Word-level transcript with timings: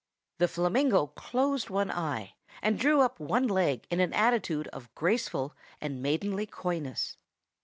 The 0.39 0.47
flamingo 0.47 1.05
closed 1.05 1.69
one 1.69 1.91
eye, 1.91 2.33
and 2.63 2.79
drew 2.79 3.01
up 3.01 3.19
one 3.19 3.47
leg 3.47 3.85
in 3.91 3.99
an 3.99 4.13
attitude 4.13 4.67
of 4.69 4.89
graceful 4.95 5.53
and 5.79 6.01
maidenly 6.01 6.47
coyness. 6.47 7.17